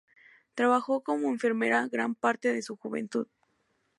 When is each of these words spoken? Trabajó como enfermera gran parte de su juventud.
Trabajó 0.55 1.03
como 1.03 1.29
enfermera 1.29 1.87
gran 1.87 2.15
parte 2.15 2.51
de 2.51 2.63
su 2.63 2.75
juventud. 2.75 3.27